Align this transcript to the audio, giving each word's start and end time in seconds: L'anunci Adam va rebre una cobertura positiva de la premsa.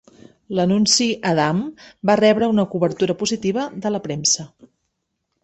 L'anunci 0.59 1.07
Adam 1.31 1.59
va 2.11 2.15
rebre 2.21 2.49
una 2.55 2.67
cobertura 2.73 3.17
positiva 3.21 3.67
de 3.85 3.93
la 3.95 4.03
premsa. 4.09 4.49